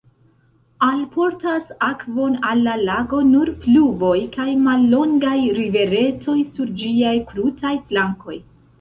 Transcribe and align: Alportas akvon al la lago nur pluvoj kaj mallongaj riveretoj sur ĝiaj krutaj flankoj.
Alportas 0.85 1.67
akvon 1.87 2.39
al 2.53 2.63
la 2.69 2.73
lago 2.89 3.21
nur 3.35 3.53
pluvoj 3.67 4.17
kaj 4.39 4.49
mallongaj 4.65 5.37
riveretoj 5.61 6.39
sur 6.57 6.77
ĝiaj 6.85 7.17
krutaj 7.33 7.81
flankoj. 7.91 8.45